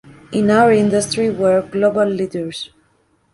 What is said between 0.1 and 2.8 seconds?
In our industry, we are global leaders.